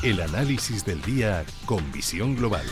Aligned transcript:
El 0.00 0.20
análisis 0.20 0.84
del 0.84 1.02
día 1.02 1.44
con 1.66 1.90
visión 1.90 2.36
global. 2.36 2.64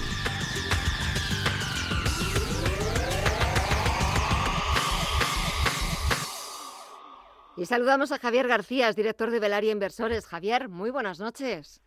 Y 7.56 7.66
saludamos 7.66 8.12
a 8.12 8.18
Javier 8.18 8.46
García, 8.46 8.92
director 8.92 9.32
de 9.32 9.40
Velaria 9.40 9.72
Inversores. 9.72 10.24
Javier, 10.24 10.68
muy 10.68 10.90
buenas 10.90 11.18
noches. 11.18 11.82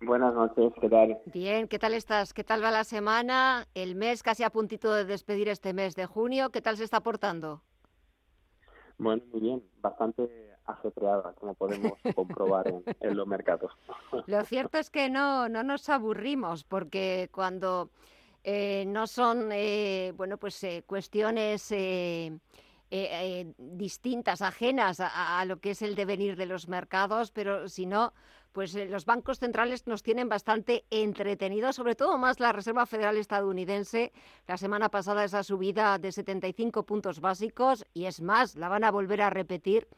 Buenas 0.00 0.34
noches, 0.34 0.72
¿qué 0.80 0.88
tal? 0.88 1.20
Bien, 1.26 1.68
¿qué 1.68 1.78
tal 1.78 1.94
estás? 1.94 2.34
¿Qué 2.34 2.42
tal 2.42 2.64
va 2.64 2.72
la 2.72 2.82
semana? 2.82 3.68
El 3.74 3.94
mes 3.94 4.24
casi 4.24 4.42
a 4.42 4.50
puntito 4.50 4.92
de 4.92 5.04
despedir 5.04 5.48
este 5.50 5.72
mes 5.72 5.94
de 5.94 6.06
junio. 6.06 6.50
¿Qué 6.50 6.60
tal 6.60 6.76
se 6.76 6.82
está 6.82 7.00
portando? 7.00 7.62
Bueno, 8.98 9.22
muy 9.30 9.40
bien, 9.40 9.62
bastante 9.80 10.51
ajetreada, 10.72 11.32
como 11.34 11.54
podemos 11.54 11.92
comprobar 12.14 12.72
en, 13.00 13.16
los 13.16 13.26
mercados. 13.26 13.72
Lo 14.26 14.44
cierto 14.44 14.78
es 14.78 14.90
que 14.90 15.08
no, 15.08 15.48
no 15.48 15.62
nos 15.62 15.88
aburrimos, 15.88 16.64
porque 16.64 17.28
cuando 17.32 17.90
eh, 18.44 18.84
no 18.86 19.06
son 19.06 19.50
eh, 19.52 20.12
bueno, 20.16 20.36
pues, 20.36 20.62
eh, 20.64 20.82
cuestiones 20.86 21.72
distintas, 23.56 24.42
ajenas 24.42 25.00
a, 25.00 25.40
a, 25.40 25.44
lo 25.46 25.60
que 25.60 25.70
es 25.70 25.80
el 25.80 25.94
devenir 25.94 26.36
de 26.36 26.44
los 26.44 26.68
mercados, 26.68 27.30
pero 27.30 27.66
si 27.68 27.86
no, 27.86 28.12
pues 28.52 28.74
los 28.74 29.06
bancos 29.06 29.38
centrales 29.38 29.86
nos 29.86 30.02
tienen 30.02 30.28
bastante 30.28 30.84
entretenidos, 30.90 31.76
sobre 31.76 31.94
todo 31.94 32.18
más 32.18 32.38
la 32.38 32.52
Reserva 32.52 32.86
Federal 32.86 33.16
estadounidense. 33.16 34.12
La 34.46 34.58
semana 34.58 34.90
pasada 34.90 35.24
esa 35.24 35.42
subida 35.42 35.98
de 35.98 36.12
75 36.12 36.84
puntos 36.84 37.20
básicos 37.20 37.86
y 37.94 38.04
es 38.04 38.20
más, 38.20 38.54
la 38.56 38.68
van 38.68 38.84
a 38.84 38.90
volver 38.90 39.22
a 39.22 39.30
repetir 39.30 39.88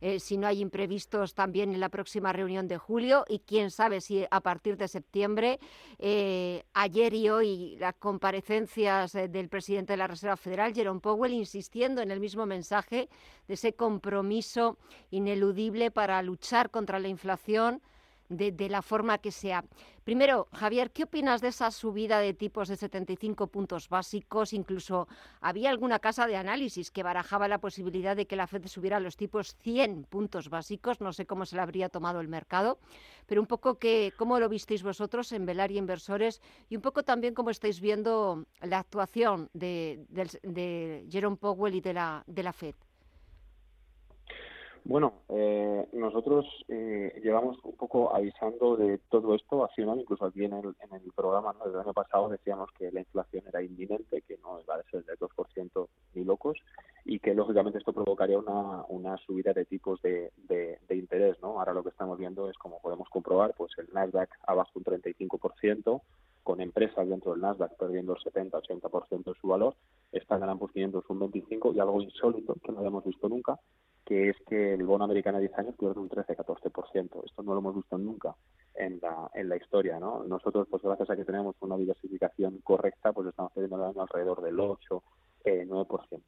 eh, 0.00 0.20
si 0.20 0.36
no 0.36 0.46
hay 0.46 0.60
imprevistos 0.60 1.34
también 1.34 1.72
en 1.72 1.80
la 1.80 1.88
próxima 1.88 2.32
reunión 2.32 2.68
de 2.68 2.78
julio 2.78 3.24
y 3.28 3.40
quién 3.40 3.70
sabe 3.70 4.00
si 4.00 4.24
a 4.30 4.40
partir 4.40 4.76
de 4.76 4.88
septiembre. 4.88 5.58
Eh, 5.98 6.64
ayer 6.74 7.14
y 7.14 7.28
hoy 7.28 7.76
las 7.78 7.94
comparecencias 7.94 9.14
eh, 9.14 9.28
del 9.28 9.48
presidente 9.48 9.92
de 9.92 9.96
la 9.98 10.06
Reserva 10.06 10.36
Federal, 10.36 10.74
Jerome 10.74 11.00
Powell, 11.00 11.32
insistiendo 11.32 12.02
en 12.02 12.10
el 12.10 12.20
mismo 12.20 12.46
mensaje 12.46 13.08
de 13.48 13.54
ese 13.54 13.74
compromiso 13.74 14.78
ineludible 15.10 15.90
para 15.90 16.22
luchar 16.22 16.70
contra 16.70 16.98
la 16.98 17.08
inflación 17.08 17.80
de, 18.28 18.68
la 18.68 18.82
forma 18.82 19.18
que 19.18 19.30
sea. 19.30 19.64
Primero, 20.04 20.48
Javier, 20.52 20.90
¿qué 20.92 21.04
opinas 21.04 21.40
de 21.40 21.48
esa 21.48 21.70
subida 21.70 22.20
de 22.20 22.32
tipos 22.32 22.68
de 22.68 22.76
75 22.76 23.48
puntos 23.48 23.88
básicos? 23.88 24.52
Incluso 24.52 25.08
había 25.40 25.70
alguna 25.70 25.98
casa 25.98 26.26
de 26.26 26.36
análisis 26.36 26.90
que 26.90 27.02
barajaba 27.02 27.48
la 27.48 27.58
posibilidad 27.58 28.16
de 28.16 28.26
que 28.26 28.36
la 28.36 28.46
Fed 28.46 28.66
subiera 28.66 29.00
los 29.00 29.16
tipos 29.16 29.56
100 29.56 30.04
puntos 30.04 30.48
básicos. 30.48 31.00
No 31.00 31.12
sé 31.12 31.26
cómo 31.26 31.44
se 31.44 31.56
le 31.56 31.62
habría 31.62 31.88
tomado 31.88 32.20
el 32.20 32.28
mercado, 32.28 32.78
pero 33.26 33.40
un 33.40 33.46
poco 33.46 33.78
que, 33.78 34.12
cómo 34.16 34.38
lo 34.38 34.48
visteis 34.48 34.82
vosotros 34.82 35.32
en 35.32 35.46
Velaria 35.46 35.78
Inversores 35.78 36.40
y 36.68 36.76
un 36.76 36.82
poco 36.82 37.02
también 37.02 37.34
cómo 37.34 37.50
estáis 37.50 37.80
viendo 37.80 38.46
la 38.60 38.78
actuación 38.78 39.50
de, 39.52 40.06
de 40.08 41.06
Jerome 41.10 41.36
Powell 41.36 41.74
y 41.74 41.80
de 41.80 41.94
la, 41.94 42.22
de 42.26 42.42
la 42.42 42.52
Fed. 42.52 42.74
Bueno, 44.88 45.14
eh, 45.30 45.84
nosotros 45.94 46.46
eh, 46.68 47.20
llevamos 47.20 47.58
un 47.64 47.74
poco 47.74 48.14
avisando 48.14 48.76
de 48.76 48.98
todo 49.10 49.34
esto 49.34 49.64
hace 49.64 49.82
un 49.82 49.90
año, 49.90 50.02
incluso 50.02 50.26
aquí 50.26 50.44
en 50.44 50.52
el, 50.52 50.76
en 50.80 50.94
el 50.94 51.12
programa 51.12 51.52
del 51.64 51.80
año 51.80 51.92
pasado 51.92 52.28
decíamos 52.28 52.70
que 52.78 52.92
la 52.92 53.00
inflación 53.00 53.42
era 53.48 53.64
inminente, 53.64 54.22
que 54.22 54.38
no 54.38 54.60
iba 54.60 54.76
a 54.76 54.82
ser 54.84 55.04
del 55.04 55.18
2% 55.18 55.88
ni 56.14 56.22
locos 56.22 56.56
y 57.04 57.18
que 57.18 57.34
lógicamente 57.34 57.78
esto 57.78 57.92
provocaría 57.92 58.38
una, 58.38 58.84
una 58.88 59.16
subida 59.16 59.52
de 59.52 59.64
tipos 59.64 60.00
de, 60.02 60.30
de, 60.36 60.78
de, 60.86 60.96
interés. 60.96 61.36
¿no? 61.42 61.58
Ahora 61.58 61.74
lo 61.74 61.82
que 61.82 61.88
estamos 61.88 62.16
viendo 62.16 62.48
es, 62.48 62.56
como 62.56 62.80
podemos 62.80 63.08
comprobar, 63.08 63.54
pues 63.58 63.72
el 63.78 63.88
Nasdaq 63.92 64.30
abajo 64.46 64.70
un 64.76 64.84
35%, 64.84 66.00
con 66.46 66.60
empresas 66.60 67.08
dentro 67.08 67.32
del 67.32 67.40
Nasdaq 67.40 67.76
perdiendo 67.76 68.14
el 68.14 68.20
70-80% 68.20 69.24
de 69.24 69.40
su 69.40 69.48
valor, 69.48 69.74
está 70.12 70.36
en 70.36 70.56
500 70.56 71.04
un 71.08 71.18
25% 71.18 71.74
y 71.74 71.80
algo 71.80 72.00
insólito 72.00 72.54
que 72.62 72.70
no 72.70 72.78
habíamos 72.78 73.04
visto 73.04 73.28
nunca, 73.28 73.58
que 74.04 74.28
es 74.28 74.36
que 74.48 74.74
el 74.74 74.84
bono 74.84 75.02
americano 75.02 75.38
a 75.38 75.40
10 75.40 75.58
años 75.58 75.74
pierde 75.76 75.98
un 75.98 76.08
13-14%. 76.08 77.24
Esto 77.24 77.42
no 77.42 77.52
lo 77.52 77.58
hemos 77.58 77.74
visto 77.74 77.98
nunca 77.98 78.36
en 78.76 79.00
la, 79.02 79.28
en 79.34 79.48
la 79.48 79.56
historia, 79.56 79.98
¿no? 79.98 80.22
Nosotros, 80.22 80.68
pues 80.70 80.84
gracias 80.84 81.10
a 81.10 81.16
que 81.16 81.24
tenemos 81.24 81.56
una 81.58 81.76
diversificación 81.76 82.60
correcta, 82.62 83.12
pues 83.12 83.26
estamos 83.26 83.50
perdiendo 83.50 83.78
el 83.78 83.90
año 83.90 84.02
alrededor 84.02 84.40
del 84.40 84.60
8, 84.60 85.02
9%. 85.44 85.98
Eh, 86.12 86.20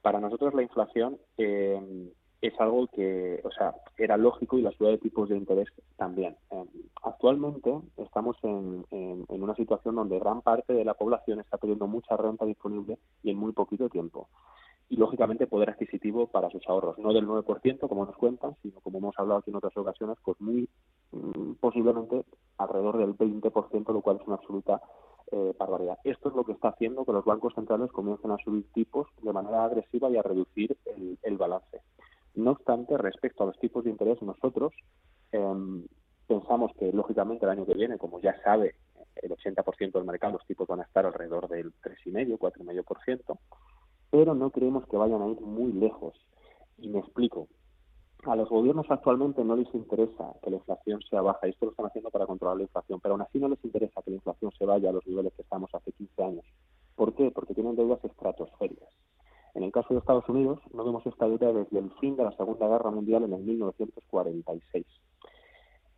Para 0.00 0.18
nosotros 0.18 0.54
la 0.54 0.62
inflación 0.62 1.18
eh, 1.36 2.10
es 2.40 2.58
algo 2.58 2.86
que, 2.86 3.40
o 3.44 3.50
sea, 3.50 3.74
era 3.96 4.16
lógico 4.16 4.58
y 4.58 4.62
la 4.62 4.70
subida 4.70 4.92
de 4.92 4.98
tipos 4.98 5.28
de 5.28 5.36
interés 5.36 5.68
también. 5.96 6.36
Eh, 6.52 6.64
actualmente 7.02 7.70
estamos 8.18 8.36
en, 8.90 9.24
una 9.28 9.54
situación 9.54 9.94
donde 9.94 10.18
gran 10.18 10.42
parte 10.42 10.72
de 10.72 10.84
la 10.84 10.94
población 10.94 11.38
está 11.38 11.56
pidiendo 11.56 11.86
mucha 11.86 12.16
renta 12.16 12.44
disponible 12.44 12.98
y 13.22 13.30
en 13.30 13.36
muy 13.36 13.52
poquito 13.52 13.88
tiempo 13.88 14.28
y 14.88 14.96
lógicamente 14.96 15.46
poder 15.46 15.70
adquisitivo 15.70 16.26
para 16.26 16.50
sus 16.50 16.66
ahorros, 16.66 16.98
no 16.98 17.12
del 17.12 17.28
9% 17.28 17.88
como 17.88 18.06
nos 18.06 18.16
cuentan, 18.16 18.56
sino 18.62 18.80
como 18.80 18.98
hemos 18.98 19.18
hablado 19.18 19.38
aquí 19.38 19.50
en 19.50 19.56
otras 19.56 19.76
ocasiones, 19.76 20.16
pues 20.24 20.40
muy 20.40 20.68
mm, 21.12 21.52
posiblemente 21.60 22.24
alrededor 22.56 22.96
del 22.98 23.16
20%, 23.16 23.92
lo 23.92 24.00
cual 24.00 24.16
es 24.20 24.26
una 24.26 24.36
absoluta 24.36 24.80
eh, 25.30 25.54
barbaridad. 25.56 25.98
Esto 26.02 26.30
es 26.30 26.34
lo 26.34 26.44
que 26.44 26.52
está 26.52 26.70
haciendo 26.70 27.04
que 27.04 27.12
los 27.12 27.24
bancos 27.24 27.54
centrales 27.54 27.92
comiencen 27.92 28.30
a 28.32 28.38
subir 28.38 28.64
tipos 28.72 29.06
de 29.22 29.32
manera 29.32 29.64
agresiva 29.64 30.10
y 30.10 30.16
a 30.16 30.22
reducir 30.22 30.76
el, 31.22 31.36
balance. 31.36 31.82
No 32.34 32.52
obstante, 32.52 32.96
respecto 32.96 33.44
a 33.44 33.46
los 33.46 33.58
tipos 33.58 33.84
de 33.84 33.90
interés, 33.90 34.20
nosotros 34.22 34.72
em, 35.32 35.84
pensamos 36.28 36.72
que 36.78 36.92
lógicamente 36.92 37.46
el 37.46 37.50
año 37.50 37.66
que 37.66 37.74
viene, 37.74 37.98
como 37.98 38.20
ya 38.20 38.40
sabe 38.42 38.76
el 39.16 39.32
80% 39.32 39.92
del 39.92 40.04
mercado, 40.04 40.34
los 40.34 40.46
tipos 40.46 40.68
van 40.68 40.80
a 40.80 40.84
estar 40.84 41.04
alrededor 41.04 41.48
del 41.48 41.72
3,5, 41.82 42.38
4,5%, 42.38 43.38
pero 44.10 44.34
no 44.34 44.50
creemos 44.50 44.86
que 44.86 44.96
vayan 44.96 45.22
a 45.22 45.28
ir 45.28 45.40
muy 45.40 45.72
lejos. 45.72 46.14
Y 46.76 46.88
me 46.88 47.00
explico. 47.00 47.48
A 48.24 48.36
los 48.36 48.48
gobiernos 48.48 48.86
actualmente 48.90 49.42
no 49.42 49.56
les 49.56 49.72
interesa 49.74 50.34
que 50.42 50.50
la 50.50 50.56
inflación 50.56 51.00
sea 51.08 51.22
baja, 51.22 51.46
y 51.46 51.50
esto 51.50 51.66
lo 51.66 51.70
están 51.70 51.86
haciendo 51.86 52.10
para 52.10 52.26
controlar 52.26 52.56
la 52.56 52.64
inflación, 52.64 53.00
pero 53.00 53.14
aún 53.14 53.22
así 53.22 53.38
no 53.38 53.48
les 53.48 53.64
interesa 53.64 54.02
que 54.02 54.10
la 54.10 54.16
inflación 54.16 54.52
se 54.58 54.66
vaya 54.66 54.90
a 54.90 54.92
los 54.92 55.06
niveles 55.06 55.32
que 55.34 55.42
estamos 55.42 55.74
hace 55.74 55.92
15 55.92 56.22
años. 56.22 56.44
¿Por 56.94 57.14
qué? 57.14 57.30
Porque 57.30 57.54
tienen 57.54 57.76
deudas 57.76 58.04
estratosféricas. 58.04 58.88
En 59.54 59.62
el 59.62 59.72
caso 59.72 59.94
de 59.94 60.00
Estados 60.00 60.28
Unidos, 60.28 60.60
no 60.72 60.84
vemos 60.84 61.06
esta 61.06 61.26
deuda 61.26 61.52
desde 61.52 61.78
el 61.78 61.90
fin 62.00 62.16
de 62.16 62.24
la 62.24 62.32
Segunda 62.32 62.68
Guerra 62.68 62.90
Mundial 62.90 63.24
en 63.24 63.32
el 63.32 63.42
1946. 63.42 64.84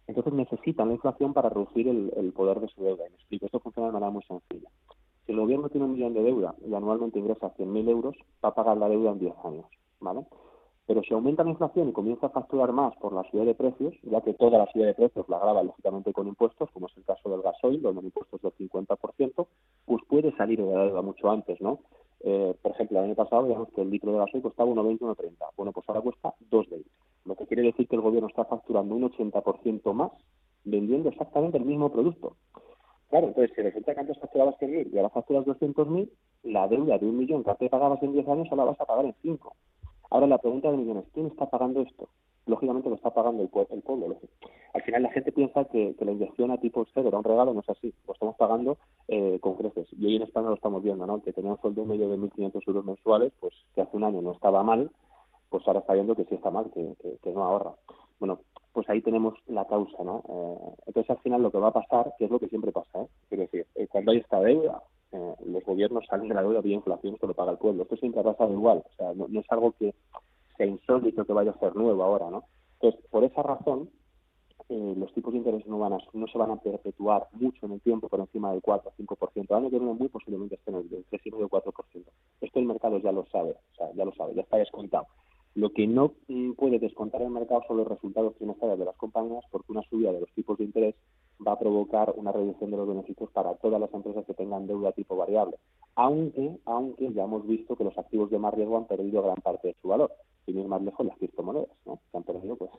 Entonces 0.06 0.32
necesitan 0.32 0.88
la 0.88 0.94
inflación 0.94 1.32
para 1.32 1.48
reducir 1.48 1.88
el, 1.88 2.32
poder 2.32 2.60
de 2.60 2.68
su 2.68 2.82
deuda. 2.82 3.06
Y 3.06 3.10
me 3.10 3.16
explico, 3.16 3.46
esto 3.46 3.60
funciona 3.60 3.88
de 3.88 3.92
manera 3.92 4.10
muy 4.10 4.22
sencilla. 4.24 4.68
Si 5.24 5.32
el 5.32 5.38
gobierno 5.38 5.68
tiene 5.68 5.86
un 5.86 5.92
millón 5.92 6.14
de 6.14 6.22
deuda 6.22 6.54
y 6.66 6.74
anualmente 6.74 7.18
ingresa 7.18 7.54
100.000 7.54 7.88
euros, 7.88 8.16
va 8.44 8.48
a 8.48 8.54
pagar 8.54 8.76
la 8.76 8.88
deuda 8.88 9.12
en 9.12 9.18
10 9.20 9.34
años, 9.44 9.66
¿vale? 10.00 10.26
Pero 10.90 11.02
si 11.04 11.14
aumenta 11.14 11.44
la 11.44 11.50
inflación 11.50 11.88
y 11.88 11.92
comienza 11.92 12.26
a 12.26 12.30
facturar 12.30 12.72
más 12.72 12.96
por 12.96 13.12
la 13.12 13.22
subida 13.30 13.44
de 13.44 13.54
precios, 13.54 13.94
ya 14.02 14.20
que 14.22 14.34
toda 14.34 14.58
la 14.58 14.66
subida 14.72 14.86
de 14.86 14.94
precios 14.94 15.28
la 15.28 15.38
graba 15.38 15.62
lógicamente 15.62 16.12
con 16.12 16.26
impuestos, 16.26 16.68
como 16.72 16.88
es 16.88 16.96
el 16.96 17.04
caso 17.04 17.30
del 17.30 17.42
gasoil, 17.42 17.80
donde 17.80 18.00
el 18.00 18.06
impuesto 18.06 18.34
es 18.34 18.42
del 18.42 18.68
50%, 18.68 19.46
pues 19.86 20.02
puede 20.08 20.34
salir 20.36 20.60
de 20.60 20.74
la 20.74 20.86
deuda 20.86 21.02
mucho 21.02 21.30
antes, 21.30 21.60
¿no? 21.60 21.78
Eh, 22.22 22.56
por 22.60 22.72
ejemplo, 22.72 22.98
el 22.98 23.04
año 23.04 23.14
pasado 23.14 23.44
digamos 23.44 23.68
que 23.72 23.82
el 23.82 23.90
litro 23.90 24.10
de 24.10 24.18
gasoil 24.18 24.42
costaba 24.42 24.68
1,20, 24.68 24.98
1,30. 24.98 25.36
Bueno, 25.56 25.70
pues 25.70 25.88
ahora 25.88 26.00
cuesta 26.00 26.34
2,20. 26.50 26.84
Lo 27.24 27.36
que 27.36 27.46
quiere 27.46 27.62
decir 27.62 27.86
que 27.86 27.96
el 27.96 28.02
gobierno 28.02 28.28
está 28.28 28.44
facturando 28.44 28.94
un 28.94 29.10
80% 29.10 29.92
más 29.92 30.12
vendiendo 30.64 31.08
exactamente 31.08 31.58
el 31.58 31.64
mismo 31.64 31.90
producto. 31.90 32.36
Claro, 33.08 33.28
entonces 33.28 33.54
si 33.54 33.62
resulta 33.62 33.94
que 33.94 34.00
antes 34.00 34.18
facturabas 34.18 34.56
100.000 34.58 34.92
y 34.92 34.96
ahora 34.96 35.10
facturas 35.10 35.44
200.000, 35.44 36.08
la 36.44 36.68
deuda 36.68 36.96
de 36.98 37.06
un 37.06 37.18
millón 37.18 37.42
que 37.42 37.50
antes 37.50 37.70
pagabas 37.70 38.02
en 38.02 38.12
10 38.12 38.28
años 38.28 38.48
ahora 38.50 38.64
vas 38.64 38.80
a 38.80 38.84
pagar 38.84 39.04
en 39.04 39.14
5. 39.20 39.52
Ahora 40.10 40.26
la 40.26 40.38
pregunta 40.38 40.70
de 40.70 40.76
millones, 40.76 41.04
¿quién 41.12 41.26
está 41.26 41.48
pagando 41.50 41.82
esto? 41.82 42.08
Lógicamente 42.46 42.88
lo 42.88 42.96
está 42.96 43.10
pagando 43.10 43.42
el, 43.42 43.48
pueblo. 43.48 44.16
Al 44.74 44.82
final 44.82 45.02
la 45.02 45.12
gente 45.12 45.30
piensa 45.30 45.64
que, 45.66 45.94
la 46.00 46.10
inyección 46.10 46.50
a 46.50 46.58
tipo 46.58 46.84
cero 46.92 47.08
era 47.08 47.18
un 47.18 47.24
regalo, 47.24 47.54
no 47.54 47.60
es 47.60 47.68
así. 47.68 47.94
Lo 48.06 48.14
estamos 48.14 48.34
pagando 48.36 48.78
eh, 49.06 49.38
con 49.40 49.54
creces. 49.54 49.86
Y 49.92 50.06
hoy 50.06 50.16
en 50.16 50.22
España 50.22 50.48
lo 50.48 50.54
estamos 50.54 50.82
viendo, 50.82 51.06
¿no? 51.06 51.22
Que 51.22 51.32
teníamos 51.32 51.58
un 51.58 51.74
sueldo 51.74 51.84
medio 51.84 52.08
de 52.08 52.18
1.500 52.18 52.62
euros 52.66 52.84
mensuales, 52.84 53.32
pues 53.38 53.54
que 53.74 53.82
hace 53.82 53.96
un 53.96 54.04
año 54.04 54.20
no 54.20 54.32
estaba 54.32 54.64
mal, 54.64 54.90
pues 55.50 55.66
ahora 55.66 55.80
está 55.80 55.94
viendo 55.94 56.14
que 56.14 56.24
sí 56.24 56.34
está 56.34 56.50
mal, 56.50 56.70
que, 56.72 56.96
que 57.22 57.32
no 57.32 57.44
ahorra. 57.44 57.74
Bueno, 58.18 58.40
pues 58.72 58.88
ahí 58.88 59.00
tenemos 59.02 59.34
la 59.46 59.66
causa, 59.66 60.04
¿no? 60.04 60.22
Eh, 60.28 60.74
entonces, 60.86 61.10
al 61.10 61.18
final, 61.18 61.42
lo 61.42 61.50
que 61.50 61.58
va 61.58 61.68
a 61.68 61.72
pasar, 61.72 62.14
que 62.18 62.26
es 62.26 62.30
lo 62.30 62.38
que 62.38 62.48
siempre 62.48 62.70
pasa, 62.70 63.02
¿eh? 63.02 63.08
Quiero 63.28 63.42
decir, 63.42 63.66
eh, 63.74 63.86
cuando 63.88 64.12
hay 64.12 64.18
esta 64.18 64.40
deuda, 64.40 64.82
eh, 65.12 65.34
los 65.46 65.64
gobiernos 65.64 66.06
salen 66.06 66.28
de 66.28 66.34
la 66.34 66.42
deuda 66.42 66.60
vía 66.60 66.76
inflación, 66.76 67.14
esto 67.14 67.26
lo 67.26 67.34
paga 67.34 67.52
el 67.52 67.58
pueblo. 67.58 67.82
Esto 67.82 67.96
siempre 67.96 68.20
ha 68.20 68.24
pasado 68.24 68.52
igual, 68.52 68.84
o 68.86 68.96
sea, 68.96 69.12
no, 69.14 69.26
es 69.26 69.46
algo 69.50 69.72
que 69.72 69.94
sea 70.56 70.66
insólito 70.66 71.24
que 71.24 71.32
vaya 71.32 71.50
a 71.50 71.58
ser 71.58 71.74
nuevo 71.74 72.02
ahora, 72.04 72.30
¿no? 72.30 72.44
Entonces, 72.74 73.00
por 73.10 73.24
esa 73.24 73.42
razón, 73.42 73.90
los 74.68 75.12
tipos 75.14 75.32
de 75.32 75.38
interés 75.38 75.66
no, 75.66 75.80
van 75.80 75.94
a, 75.94 75.98
no 76.12 76.28
se 76.28 76.38
van 76.38 76.52
a 76.52 76.56
perpetuar 76.56 77.26
mucho 77.32 77.66
en 77.66 77.72
el 77.72 77.80
tiempo 77.80 78.08
por 78.08 78.20
encima 78.20 78.52
del 78.52 78.62
4 78.62 78.88
o 78.88 79.02
5%. 79.02 79.46
El 79.50 79.56
año 79.56 79.70
que 79.70 79.78
viene 79.78 79.94
muy 79.94 80.08
posiblemente 80.08 80.54
estén 80.54 80.76
en 80.76 80.82
el 80.82 81.06
3,5 81.10 81.42
o 81.42 81.48
4%. 81.48 82.04
Esto 82.40 82.58
el 82.60 82.66
mercado 82.66 82.98
ya 82.98 83.10
lo 83.10 83.26
sabe, 83.26 83.50
o 83.50 83.76
sea, 83.76 83.92
ya 83.94 84.04
lo 84.04 84.14
sabe, 84.14 84.34
ya 84.34 84.42
está 84.42 84.58
descontado. 84.58 85.06
Lo 85.60 85.74
que 85.74 85.86
no 85.86 86.14
mm, 86.28 86.52
puede 86.52 86.78
descontar 86.78 87.20
el 87.20 87.28
mercado 87.28 87.62
son 87.68 87.76
los 87.76 87.86
resultados 87.86 88.34
trimestrales 88.36 88.78
de 88.78 88.86
las 88.86 88.96
compañías 88.96 89.44
porque 89.50 89.72
una 89.72 89.82
subida 89.82 90.10
de 90.10 90.20
los 90.20 90.32
tipos 90.32 90.56
de 90.56 90.64
interés 90.64 90.94
va 91.46 91.52
a 91.52 91.58
provocar 91.58 92.14
una 92.16 92.32
reducción 92.32 92.70
de 92.70 92.78
los 92.78 92.88
beneficios 92.88 93.30
para 93.32 93.54
todas 93.56 93.78
las 93.78 93.92
empresas 93.92 94.24
que 94.24 94.32
tengan 94.32 94.66
deuda 94.66 94.92
tipo 94.92 95.16
variable. 95.16 95.58
Aunque, 95.96 96.56
aunque 96.64 97.12
ya 97.12 97.24
hemos 97.24 97.46
visto 97.46 97.76
que 97.76 97.84
los 97.84 97.98
activos 97.98 98.30
de 98.30 98.38
más 98.38 98.54
riesgo 98.54 98.78
han 98.78 98.86
perdido 98.86 99.22
gran 99.22 99.36
parte 99.36 99.68
de 99.68 99.76
su 99.82 99.88
valor. 99.88 100.10
Sin 100.46 100.58
ir 100.58 100.66
más 100.66 100.80
lejos, 100.80 101.04
las 101.04 101.18
criptomonedas, 101.18 101.68
¿no? 101.84 102.00
que 102.10 102.16
han 102.16 102.22
perdido 102.22 102.56
pues 102.56 102.70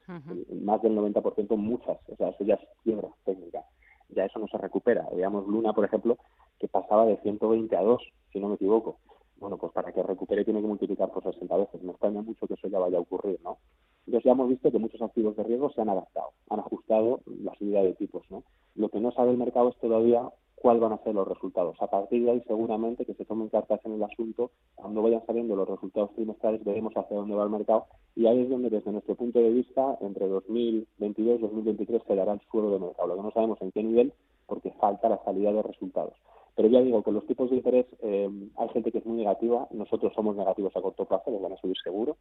más 0.50 0.82
del 0.82 0.98
90%, 0.98 1.56
muchas. 1.58 2.00
O 2.10 2.16
sea, 2.16 2.30
eso 2.30 2.44
ya 2.44 2.56
es 2.56 2.62
quiebra 2.82 3.10
técnica. 3.26 3.64
Ya 4.10 4.26
eso 4.26 4.40
no 4.40 4.48
se 4.48 4.58
recupera. 4.58 5.08
Veamos 5.16 5.48
Luna, 5.48 5.72
por 5.74 5.86
ejemplo, 5.86 6.18
que 6.58 6.68
pasaba 6.68 7.06
de 7.06 7.18
120 7.18 7.76
a 7.76 7.82
2, 7.84 8.02
si 8.34 8.40
no 8.40 8.48
me 8.50 8.56
equivoco 8.56 8.98
bueno, 9.42 9.58
pues 9.58 9.74
para 9.74 9.92
que 9.92 10.04
recupere 10.04 10.46
tiene 10.46 10.62
que 10.62 10.68
multiplicar 10.68 11.12
por 11.12 11.24
60 11.24 11.58
veces. 11.58 11.82
Me 11.82 11.92
extraña 11.92 12.22
mucho 12.22 12.46
que 12.48 12.54
eso 12.54 12.68
ya 12.68 12.78
vaya 12.78 13.00
a 13.00 13.02
ocurrir, 13.02 13.40
¿no? 13.44 13.58
Entonces 14.06 14.24
ya 14.24 14.34
hemos 14.34 14.48
visto 14.48 14.72
que 14.72 14.78
muchos 14.78 15.02
activos 15.02 15.36
de 15.36 15.44
riesgo 15.44 15.72
se 15.72 15.82
han 15.82 15.90
adaptado, 15.90 16.30
han 16.50 16.60
ajustado 16.60 17.22
la 17.26 17.54
subida 17.56 17.82
de 17.82 17.94
tipos, 17.96 18.24
¿no? 18.30 18.44
Lo 18.76 18.90
que 18.90 19.00
no 19.00 19.12
sabe 19.12 19.32
el 19.32 19.38
mercado 19.38 19.70
es 19.70 19.78
todavía 19.78 20.30
cuáles 20.56 20.82
van 20.84 20.94
a 20.94 21.04
ser 21.04 21.16
los 21.16 21.28
resultados. 21.28 21.76
A 21.82 21.88
partir 21.88 22.24
de 22.24 22.32
ahí, 22.32 22.44
seguramente 22.46 23.04
que 23.04 23.16
se 23.16 23.26
tomen 23.26 23.50
cartas 23.50 23.80
en 23.84 23.94
el 23.94 24.04
asunto, 24.04 24.52
cuando 24.76 25.02
vayan 25.02 25.26
saliendo 25.26 25.56
los 25.56 25.68
resultados 25.68 26.14
trimestrales, 26.14 26.64
veremos 26.64 26.94
hacia 26.96 27.18
dónde 27.18 27.34
va 27.34 27.44
el 27.44 27.50
mercado 27.50 27.88
y 28.16 28.28
ahí 28.28 28.42
es 28.42 28.50
donde, 28.50 28.70
desde 28.70 28.92
nuestro 28.92 29.16
punto 29.16 29.40
de 29.40 29.50
vista, 29.50 29.98
entre 30.02 30.28
2022 30.28 31.40
y 31.40 31.42
2023 31.42 32.04
se 32.06 32.16
dará 32.16 32.34
el 32.34 32.42
suelo 32.52 32.70
de 32.70 32.80
mercado. 32.80 33.08
Lo 33.08 33.16
que 33.16 33.24
no 33.24 33.32
sabemos 33.32 33.60
en 33.62 33.72
qué 33.72 33.82
nivel, 33.82 34.14
porque 34.46 34.72
falta 34.74 35.10
la 35.10 35.24
salida 35.24 35.52
de 35.52 35.64
resultados. 35.64 36.14
Pero 36.56 36.68
ya 36.68 36.82
digo, 36.82 37.02
con 37.02 37.14
los 37.14 37.26
tipos 37.26 37.50
de 37.50 37.58
interés 37.58 37.86
eh, 38.02 38.30
hay 38.58 38.70
gente 38.70 38.92
que 38.92 38.98
es 38.98 39.06
muy 39.06 39.18
negativa, 39.18 39.68
nosotros 39.72 40.14
somos 40.14 40.36
negativos 40.36 40.76
a 40.76 40.82
corto 40.82 41.06
plazo, 41.06 41.32
los 41.32 41.42
van 41.42 41.54
a 41.54 41.58
subir 41.58 41.76
seguro, 41.82 42.18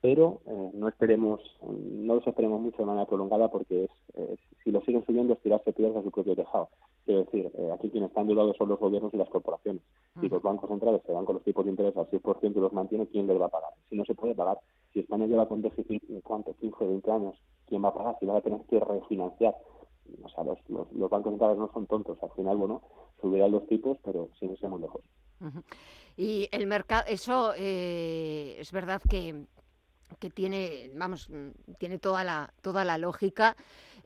pero 0.00 0.40
eh, 0.46 0.70
no 0.74 0.88
esperemos, 0.88 1.40
no 1.62 2.14
los 2.14 2.26
esperemos 2.26 2.60
mucho 2.60 2.78
de 2.78 2.86
manera 2.86 3.06
prolongada 3.06 3.50
porque 3.50 3.84
es, 3.84 4.38
si 4.62 4.70
lo 4.70 4.80
siguen 4.82 5.04
subiendo 5.04 5.32
es 5.32 5.40
tirarse 5.40 5.72
piedras 5.72 5.96
a 5.96 6.02
su 6.02 6.10
propio 6.10 6.36
tejado. 6.36 6.68
Quiero 7.04 7.24
decir, 7.24 7.50
eh, 7.54 7.70
aquí 7.72 7.90
quienes 7.90 8.10
están 8.10 8.26
dudados 8.26 8.56
son 8.56 8.68
los 8.68 8.78
gobiernos 8.78 9.12
y 9.14 9.16
las 9.16 9.28
corporaciones. 9.28 9.82
Si 10.20 10.28
los 10.28 10.42
bancos 10.42 10.68
centrales 10.68 11.02
se 11.06 11.12
van 11.12 11.24
con 11.24 11.36
los 11.36 11.44
tipos 11.44 11.64
de 11.64 11.70
interés 11.70 11.96
al 11.96 12.08
6% 12.10 12.56
y 12.56 12.60
los 12.60 12.72
mantienen, 12.72 13.06
¿quién 13.06 13.26
les 13.26 13.40
va 13.40 13.46
a 13.46 13.50
pagar? 13.50 13.70
Si 13.88 13.96
no 13.96 14.04
se 14.04 14.14
puede 14.14 14.34
pagar, 14.34 14.58
si 14.92 15.00
España 15.00 15.26
lleva 15.26 15.48
con 15.48 15.62
déficit, 15.62 16.02
¿cuánto? 16.22 16.54
15, 16.54 16.84
20 16.84 17.10
años, 17.10 17.34
¿quién 17.66 17.82
va 17.82 17.88
a 17.88 17.94
pagar? 17.94 18.16
Si 18.20 18.26
va 18.26 18.36
a 18.36 18.40
tener 18.42 18.60
que 18.62 18.78
refinanciar 18.78 19.56
o 20.22 20.28
sea, 20.28 20.44
los, 20.44 20.58
los, 20.68 21.10
bancos 21.10 21.32
centrales 21.32 21.58
no 21.58 21.70
son 21.72 21.86
tontos. 21.86 22.18
Al 22.22 22.30
final, 22.30 22.56
bueno, 22.56 22.82
subirán 23.20 23.52
los 23.52 23.66
tipos, 23.66 23.98
pero 24.04 24.28
sin 24.38 24.52
irse 24.52 24.68
muy 24.68 24.80
lejos. 24.80 25.02
Y 26.16 26.48
el 26.52 26.66
mercado, 26.66 27.04
eso 27.08 27.54
eh, 27.56 28.56
es 28.58 28.72
verdad 28.72 29.00
que, 29.08 29.46
que 30.18 30.30
tiene, 30.30 30.90
vamos, 30.94 31.30
tiene 31.78 31.98
toda 31.98 32.24
la, 32.24 32.52
toda 32.60 32.84
la 32.84 32.98
lógica. 32.98 33.56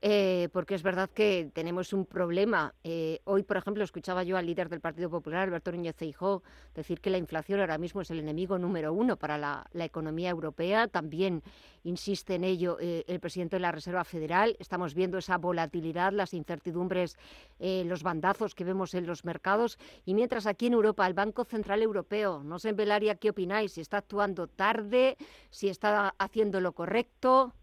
Eh, 0.07 0.51
porque 0.53 0.75
es 0.75 0.83
verdad 0.83 1.09
que 1.09 1.51
tenemos 1.55 1.95
un 1.95 2.05
problema. 2.05 2.75
Eh, 2.85 3.21
hoy, 3.25 3.43
por 3.43 3.57
ejemplo, 3.57 3.83
escuchaba 3.83 4.23
yo 4.23 4.37
al 4.37 4.45
líder 4.45 4.69
del 4.69 4.83
Partido 4.83 5.09
Popular, 5.09 5.45
Alberto 5.45 5.73
Núñez 5.73 5.97
Feijóo, 5.97 6.43
decir 6.75 7.01
que 7.01 7.09
la 7.09 7.17
inflación 7.17 7.61
ahora 7.61 7.79
mismo 7.79 8.03
es 8.03 8.11
el 8.11 8.19
enemigo 8.19 8.59
número 8.59 8.93
uno 8.93 9.17
para 9.17 9.39
la, 9.39 9.67
economía 9.73 10.29
europea. 10.29 10.89
También 10.89 11.43
insiste 11.85 12.35
en 12.35 12.45
ello 12.45 12.77
eh, 12.81 13.05
el 13.07 13.19
presidente 13.19 13.57
de 13.57 13.61
la 13.61 13.73
Reserva 13.73 14.05
Federal. 14.05 14.57
Estamos 14.59 14.93
viendo 14.93 15.17
esa 15.17 15.39
volatilidad, 15.39 16.13
las 16.13 16.35
incertidumbres, 16.35 17.17
los 17.59 18.03
bandazos 18.03 18.55
que 18.55 18.65
vemos 18.65 18.93
en 18.93 19.07
los 19.07 19.25
mercados. 19.25 19.79
Y 20.05 20.13
mientras 20.13 20.47
aquí 20.47 20.67
en 20.67 20.75
Europa, 20.75 21.07
el 21.07 21.15
Banco 21.15 21.45
Central 21.45 21.81
Europeo, 21.81 22.43
no 22.45 22.59
sé 22.59 22.69
en 22.69 22.77
Belaria 22.77 23.15
qué 23.15 23.31
opináis, 23.31 23.73
si 23.73 23.81
está 23.81 23.99
actuando 23.99 24.49
tarde, 24.49 25.17
si 25.49 25.71
está 25.71 26.15
haciendo 26.19 26.61
lo 26.61 26.73
correcto. 26.73 27.55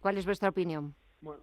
¿Cuál 0.00 0.16
es 0.16 0.24
vuestra 0.24 0.48
opinión? 0.48 0.94
Bueno, 1.20 1.42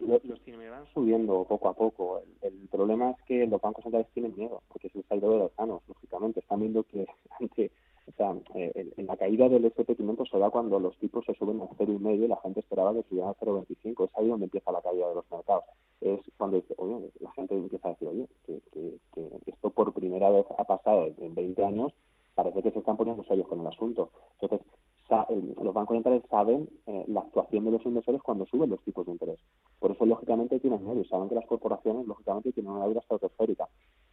los 0.00 0.22
van 0.22 0.86
subiendo 0.92 1.44
poco 1.44 1.68
a 1.68 1.74
poco. 1.74 2.22
El, 2.42 2.68
problema 2.68 3.12
es 3.12 3.16
que 3.26 3.46
los 3.46 3.60
bancos 3.60 3.82
centrales 3.82 4.08
tienen 4.12 4.34
miedo, 4.36 4.62
porque 4.68 4.90
se 4.90 4.98
les 4.98 5.10
ha 5.10 5.16
ido 5.16 5.30
de 5.32 5.38
los 5.38 5.52
manos, 5.58 5.82
lógicamente. 5.88 6.40
Están 6.40 6.60
viendo 6.60 6.82
que 6.84 7.06
ante, 7.40 7.70
o 8.06 8.12
sea, 8.12 8.36
eh, 8.54 8.92
en 8.96 9.06
la 9.06 9.16
caída 9.16 9.48
del 9.48 9.64
SP500 9.72 10.30
se 10.30 10.38
da 10.38 10.50
cuando 10.50 10.78
los 10.78 10.96
tipos 10.98 11.24
se 11.24 11.34
suben 11.34 11.60
a 11.62 11.64
0,5 11.64 12.24
y 12.24 12.28
la 12.28 12.36
gente 12.36 12.60
esperaba 12.60 12.92
que 12.92 13.02
subieran 13.08 13.30
a 13.30 13.34
0,25. 13.34 14.04
Es 14.04 14.16
ahí 14.16 14.28
donde 14.28 14.44
empieza 14.44 14.72
la 14.72 14.82
caída 14.82 15.08
de 15.08 15.14
los 15.14 15.30
mercados. 15.30 15.64
Es 16.00 16.20
cuando 16.36 16.62
oye, 16.76 17.10
la 17.20 17.32
gente 17.32 17.54
empieza 17.54 17.88
a 17.88 17.92
decir, 17.92 18.08
oye, 18.08 18.28
que, 18.44 18.60
que, 18.72 19.00
esto 19.46 19.70
por 19.70 19.94
primera 19.94 20.28
vez 20.30 20.44
ha 20.58 20.64
pasado 20.64 21.06
en 21.18 21.34
20 21.34 21.64
años, 21.64 21.92
parece 22.34 22.62
que 22.62 22.70
se 22.70 22.80
están 22.80 22.98
poniendo 22.98 23.24
serios 23.24 23.48
con 23.48 23.60
el 23.60 23.66
asunto. 23.66 24.10
Entonces, 24.38 24.66
los 25.08 25.74
bancos 25.74 25.96
centrales 25.96 26.22
saben 26.28 26.68
eh, 26.86 27.04
la 27.08 27.20
actuación 27.20 27.64
de 27.64 27.70
los 27.70 27.84
inversores 27.86 28.22
cuando 28.22 28.46
suben 28.46 28.70
los 28.70 28.80
tipos 28.82 29.06
de 29.06 29.12
interés. 29.12 29.38
Por 29.78 29.92
eso, 29.92 30.04
lógicamente, 30.04 30.58
tienen 30.58 30.84
miedo 30.84 31.00
y 31.00 31.04
saben 31.04 31.28
que 31.28 31.34
las 31.34 31.46
corporaciones, 31.46 32.06
lógicamente, 32.06 32.52
tienen 32.52 32.72
una 32.72 32.86
vida 32.86 33.00
estratosférica. 33.00 33.68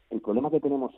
El 0.10 0.22
problema 0.22 0.52
que 0.52 0.60
tenemos 0.60 0.92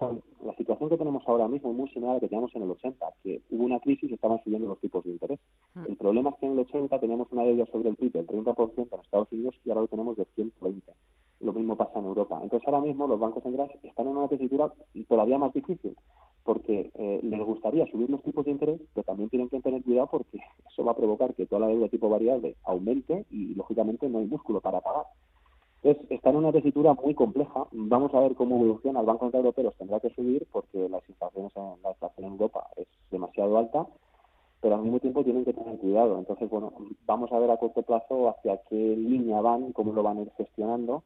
la 0.44 0.53
situación 0.56 0.89
que 0.89 0.97
tenemos 0.97 1.24
ahora 1.27 1.47
mismo 1.47 1.71
es 1.71 1.77
muy 1.77 1.89
similar 1.89 2.12
a 2.12 2.13
la 2.15 2.19
que 2.19 2.27
teníamos 2.27 2.53
en 2.56 2.63
el 2.63 2.71
80, 2.71 3.13
que 3.24 3.42
hubo 3.51 3.63
una 3.63 3.80
crisis 3.80 4.12
y 4.12 4.13
estaban 4.13 4.44
subiendo 4.44 4.68
los 4.68 4.80
tipos 4.80 5.03
de 5.06 5.12
interés. 5.12 5.39
Mm. 5.74 5.86
El 5.88 5.95
problema 5.95 6.31
es 6.31 6.36
que 6.38 6.45
en 6.48 6.51
el 6.53 6.59
80 6.59 7.00
teníamos 7.00 7.31
una 7.31 7.44
deuda 7.44 7.65
sobre 7.68 7.89
el 7.89 7.95
PIB 7.95 8.12
del 8.12 8.27
30% 8.27 8.88
en 8.91 9.00
Estados 9.00 9.31
Unidos 9.31 9.56
y 9.63 9.69
ahora 9.69 9.81
lo 9.81 9.88
tenemos 9.88 10.18
de 10.18 10.25
120. 10.36 10.91
Lo 11.41 11.53
mismo 11.53 11.75
pasa 11.75 11.99
en 11.99 12.05
Europa. 12.05 12.39
Entonces, 12.41 12.67
ahora 12.67 12.81
mismo 12.81 13.07
los 13.07 13.19
bancos 13.19 13.43
centrales 13.43 13.77
están 13.83 14.07
en 14.07 14.17
una 14.17 14.27
tesitura 14.27 14.71
todavía 15.07 15.37
más 15.37 15.53
difícil 15.53 15.95
porque 16.45 16.91
eh, 16.93 17.19
les 17.23 17.43
gustaría 17.43 17.87
subir 17.87 18.07
los 18.07 18.21
tipos 18.21 18.45
de 18.45 18.51
interés, 18.51 18.79
pero 18.93 19.03
también 19.03 19.29
tienen 19.29 19.49
que 19.49 19.59
tener 19.61 19.83
cuidado 19.83 20.07
porque 20.11 20.37
eso 20.71 20.85
va 20.85 20.91
a 20.91 20.95
provocar 20.95 21.33
que 21.33 21.47
toda 21.47 21.61
la 21.61 21.67
deuda 21.67 21.89
tipo 21.89 22.07
variable 22.07 22.55
aumente 22.63 23.25
y, 23.31 23.55
lógicamente, 23.55 24.07
no 24.07 24.19
hay 24.19 24.27
músculo 24.27 24.61
para 24.61 24.79
pagar. 24.79 25.05
Entonces, 25.81 26.11
está 26.11 26.29
en 26.29 26.37
una 26.37 26.51
tesitura 26.51 26.93
muy 26.93 27.15
compleja. 27.15 27.65
Vamos 27.71 28.13
a 28.13 28.19
ver 28.19 28.35
cómo 28.35 28.55
evoluciona. 28.57 28.99
El 28.99 29.05
Banco 29.07 29.25
Central 29.25 29.45
Europeo 29.45 29.73
tendrá 29.77 29.99
que 29.99 30.11
subir 30.11 30.47
porque 30.51 30.88
las 30.88 31.07
inflaciones 31.09 31.51
en, 31.55 31.81
la 31.83 31.91
inflación 31.91 32.25
en 32.25 32.31
Europa 32.33 32.67
es 32.75 32.88
demasiado 33.09 33.57
alta, 33.57 33.88
pero 34.61 34.75
al 34.75 34.83
mismo 34.83 34.99
tiempo 34.99 35.23
tienen 35.23 35.45
que 35.45 35.53
tener 35.53 35.77
cuidado. 35.79 36.17
Entonces, 36.19 36.47
bueno, 36.49 36.73
vamos 37.07 37.31
a 37.31 37.39
ver 37.39 37.49
a 37.49 37.57
corto 37.57 37.81
plazo 37.81 38.29
hacia 38.29 38.61
qué 38.69 38.75
línea 38.75 39.41
van, 39.41 39.73
cómo 39.73 39.93
lo 39.93 40.03
van 40.03 40.19
a 40.19 40.21
ir 40.21 40.31
gestionando 40.38 41.03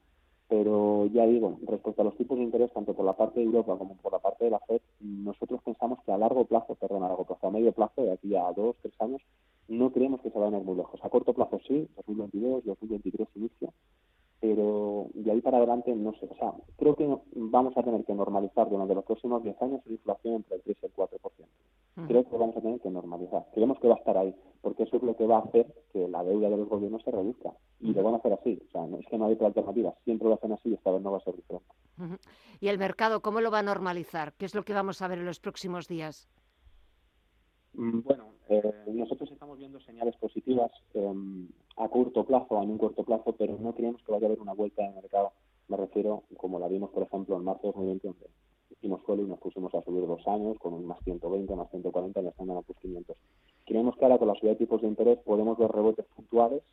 pero 0.50 1.06
ya 1.14 1.28
digo, 1.28 1.60
respecto 1.68 2.02
a 2.02 2.06
los 2.06 2.18
tipos 2.18 2.38
de 2.38 2.44
interés, 2.44 2.74
tanto 2.74 2.96
por 2.96 3.06
la 3.06 3.14
parte 3.14 3.40
de 3.40 3.46
Europa 3.46 3.78
como 3.78 3.96
por 3.98 4.12
la 4.12 4.20
parte 4.20 4.46
de 4.46 4.52
la 4.52 4.60
FED, 4.60 4.82
nosotros 5.00 5.62
pensamos 5.64 6.00
que 6.04 6.12
a 6.12 6.18
largo 6.18 6.44
plazo, 6.46 6.74
perdón, 6.74 7.04
a 7.04 7.08
largo 7.08 7.24
plazo, 7.24 7.48
a 7.48 7.52
medio 7.52 7.72
plazo, 7.72 8.02
de 8.02 8.12
aquí 8.14 8.36
a 8.36 8.52
dos, 8.54 8.76
tres 8.82 9.00
años, 9.00 9.22
no 9.68 9.92
creemos 9.92 10.22
que 10.22 10.32
se 10.32 10.40
vayan 10.40 10.56
a 10.56 10.58
ir 10.58 10.66
muy 10.66 10.76
lejos. 10.76 11.00
A 11.04 11.10
corto 11.10 11.34
plazo 11.34 11.60
sí, 11.68 11.88
2022, 11.98 12.66
2023 12.66 13.28
inicio, 13.36 13.74
pero 14.40 15.08
de 15.14 15.32
ahí 15.32 15.42
para 15.42 15.58
adelante 15.58 15.94
no 15.94 16.14
sé. 16.14 16.28
O 16.30 16.36
sea, 16.36 16.54
creo 16.78 16.96
que 16.96 17.08
vamos 17.36 17.76
a 17.76 17.84
tener 17.84 18.06
que 18.06 18.14
normalizar 18.14 18.70
durante 18.70 18.96
los 18.96 19.04
próximos 19.04 19.44
10 19.44 19.62
años 19.62 19.82
una 19.86 19.96
inflación 19.96 20.36
entre 20.36 20.56
el 20.56 20.62
3 20.64 20.78
y 20.82 20.86
el 20.86 20.94
4%. 20.94 21.10
Creo 22.08 22.24
que 22.24 22.38
vamos 22.38 22.56
a 22.56 22.62
tener 22.62 22.80
que 22.80 22.90
normalizar. 22.90 23.46
Creemos 23.54 23.78
que 23.80 23.90
va 23.90 23.96
a 23.96 23.98
estar 23.98 24.18
ahí, 24.18 24.34
porque 24.62 24.84
eso 24.84 24.96
es 24.96 25.04
lo 25.04 25.18
que 25.18 25.28
va 25.28 25.38
a 25.38 25.42
hacer 25.42 25.68
que 25.92 26.08
la 26.08 26.24
deuda 26.24 26.50
de 26.50 26.56
los 26.56 26.70
gobiernos 26.70 27.04
se 27.04 27.12
reduzca. 27.12 27.52
Y 27.82 27.94
lo 27.94 28.04
van 28.04 28.14
a 28.14 28.18
hacer 28.18 28.32
así. 28.32 28.62
O 28.70 28.72
sea, 28.72 28.86
no 28.88 29.00
es 29.00 29.06
que 29.08 29.18
no 29.18 29.26
hay 29.26 29.34
otra 29.34 29.48
alternativa. 29.48 29.94
Siempre 30.06 30.30
lo 30.30 30.36
hacen 30.36 30.54
así 30.54 30.70
y 30.70 30.74
esta 30.76 30.92
vez 30.92 31.02
no 31.02 31.12
va 31.12 31.18
a 31.18 31.22
ser 31.22 31.36
diferente. 31.36 31.68
¿Y 32.62 32.70
el 32.70 32.78
mercado 32.78 33.22
cómo 33.22 33.42
lo 33.42 33.52
va 33.52 33.60
a 33.60 33.64
normalizar? 33.64 34.34
¿Qué 34.38 34.46
es 34.46 34.56
lo 34.56 34.64
que 34.64 34.74
vamos 34.74 35.02
a 35.02 35.10
ver 35.10 35.20
en 35.20 35.26
los 35.26 35.42
próximos 35.42 35.90
días? 35.90 36.30
Mm, 37.74 38.00
bueno, 38.02 38.30
eh, 38.48 38.74
nosotros 38.88 39.30
estamos 39.32 39.58
viendo 39.58 39.80
señales 39.82 40.16
positivas 40.18 40.72
em, 40.94 41.50
a 41.80 41.88
corto 41.88 42.26
plazo, 42.26 42.58
a 42.58 42.62
un 42.62 42.78
corto 42.78 43.04
plazo, 43.04 43.34
pero 43.38 43.58
no 43.58 43.74
creemos 43.74 44.04
que 44.04 44.12
vaya 44.12 44.26
a 44.26 44.30
haber 44.30 44.42
una 44.42 44.54
vuelta 44.54 44.84
de 44.84 44.94
mercado. 44.94 45.32
Me 45.70 45.78
refiero, 45.78 46.24
como 46.36 46.60
la 46.60 46.68
vimos, 46.68 46.90
por 46.90 47.04
ejemplo, 47.04 47.38
en 47.38 47.46
marzo 47.46 47.68
de 47.68 47.74
2021, 47.74 48.16
hicimos 48.70 49.02
suelo 49.06 49.24
y 49.24 49.28
nos 49.28 49.40
pusimos 49.40 49.74
a 49.74 49.82
subir 49.84 50.06
dos 50.06 50.28
años 50.28 50.58
con 50.60 50.74
un 50.74 50.86
más 50.86 51.00
120, 51.06 51.56
más 51.56 51.70
140 51.70 52.20
en 52.20 52.26
el 52.26 52.32
estándar 52.32 52.64
plus 52.64 52.78
500. 52.80 53.18
Creemos 53.66 53.96
que 53.96 54.04
ahora 54.04 54.18
con 54.18 54.28
la 54.28 54.36
subida 54.36 54.52
de 54.52 54.58
tipos 54.58 54.82
de 54.82 54.90
interés 54.90 55.20
podemos 55.20 55.58
ver 55.58 55.72
rebotes 55.72 56.06
puntuales, 56.16 56.64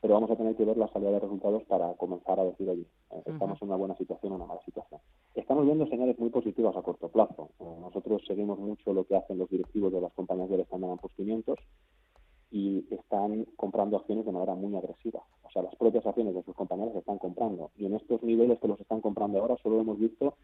pero 0.00 0.14
vamos 0.14 0.30
a 0.30 0.36
tener 0.36 0.56
que 0.56 0.64
ver 0.64 0.78
la 0.78 0.88
salida 0.88 1.10
de 1.10 1.20
resultados 1.20 1.62
para 1.64 1.92
comenzar 1.94 2.40
a 2.40 2.44
decir, 2.44 2.68
oye, 2.68 2.86
eh, 3.10 3.22
estamos 3.26 3.60
en 3.60 3.68
una 3.68 3.76
buena 3.76 3.96
situación 3.96 4.32
o 4.32 4.36
una 4.36 4.46
mala 4.46 4.62
situación. 4.64 5.00
Estamos 5.34 5.66
viendo 5.66 5.86
señales 5.86 6.18
muy 6.18 6.30
positivas 6.30 6.74
a 6.76 6.82
corto 6.82 7.08
plazo. 7.08 7.50
Eh, 7.60 7.76
nosotros 7.80 8.22
seguimos 8.26 8.58
mucho 8.58 8.94
lo 8.94 9.04
que 9.04 9.16
hacen 9.16 9.36
los 9.36 9.50
directivos 9.50 9.92
de 9.92 10.00
las 10.00 10.12
compañías 10.14 10.48
del 10.48 10.60
estándar 10.60 10.96
plus 10.98 11.12
500 11.12 11.58
y 12.50 12.84
están 12.90 13.46
comprando 13.56 13.96
acciones 13.96 14.24
de 14.24 14.32
manera 14.32 14.54
muy 14.54 14.76
agresiva. 14.76 15.22
O 15.42 15.50
sea, 15.50 15.62
las 15.62 15.74
propias 15.76 16.06
acciones 16.06 16.34
de 16.34 16.42
sus 16.42 16.54
compañeros 16.54 16.94
están 16.94 17.18
comprando. 17.18 17.70
Y 17.76 17.86
en 17.86 17.94
estos 17.94 18.22
niveles 18.22 18.58
que 18.60 18.68
los 18.68 18.80
están 18.80 19.00
comprando 19.00 19.40
ahora 19.40 19.56
solo 19.62 19.80
hemos 19.80 19.98
visto 19.98 20.34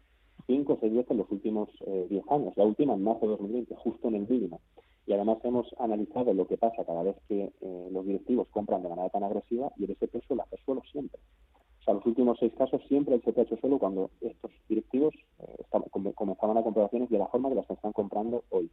5 0.47 0.73
o 0.73 0.77
6 0.79 0.93
veces 0.93 1.11
en 1.11 1.17
los 1.17 1.31
últimos 1.31 1.69
10 1.85 2.11
eh, 2.11 2.21
años. 2.29 2.53
La 2.57 2.65
última 2.65 2.93
en 2.93 3.03
marzo 3.03 3.25
de 3.25 3.31
2020, 3.31 3.75
justo 3.75 4.07
en 4.07 4.15
el 4.15 4.27
mínimo. 4.27 4.59
Y 5.05 5.13
además 5.13 5.37
hemos 5.43 5.67
analizado 5.79 6.33
lo 6.33 6.47
que 6.47 6.57
pasa 6.57 6.85
cada 6.85 7.03
vez 7.03 7.15
que 7.27 7.51
eh, 7.59 7.89
los 7.91 8.05
directivos 8.05 8.47
compran 8.49 8.83
de 8.83 8.89
manera 8.89 9.09
tan 9.09 9.23
agresiva 9.23 9.71
y 9.77 9.85
el 9.85 9.91
SP 9.91 10.21
suele 10.25 10.43
hacer 10.43 10.59
suelo 10.63 10.81
siempre. 10.91 11.19
O 11.81 11.83
sea, 11.83 11.93
los 11.95 12.05
últimos 12.05 12.39
seis 12.39 12.53
casos 12.57 12.81
siempre 12.87 13.15
el 13.15 13.19
SP 13.19 13.41
ha 13.41 13.43
hecho 13.43 13.57
suelo 13.57 13.77
cuando 13.77 14.09
estos 14.21 14.51
directivos 14.69 15.13
eh, 15.39 15.65
comenzaban 16.15 16.57
a 16.57 16.63
comprar 16.63 16.85
acciones 16.85 17.09
de 17.09 17.17
la 17.17 17.27
forma 17.27 17.49
que 17.49 17.55
las 17.55 17.69
están 17.69 17.91
comprando 17.91 18.45
hoy. 18.49 18.69